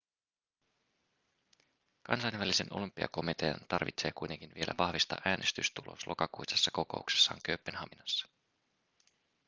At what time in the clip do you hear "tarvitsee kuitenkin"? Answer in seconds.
3.67-4.51